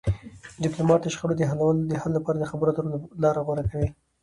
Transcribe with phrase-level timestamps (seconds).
[0.63, 1.33] ډيپلومات د شخړو
[1.89, 2.89] د حل لپاره د خبرو اترو
[3.23, 3.89] لار غوره کوي.